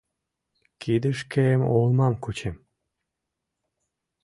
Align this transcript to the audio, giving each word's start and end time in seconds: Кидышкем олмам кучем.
Кидышкем 0.81 1.59
олмам 1.75 2.13
кучем. 2.23 2.55